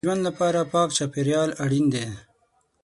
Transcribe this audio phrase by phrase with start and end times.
[0.03, 2.05] د ژوند لپاره پاک چاپېریال اړین دی.